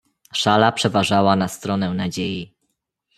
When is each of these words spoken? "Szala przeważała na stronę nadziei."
"Szala 0.33 0.71
przeważała 0.71 1.35
na 1.35 1.47
stronę 1.47 1.89
nadziei." 1.93 2.53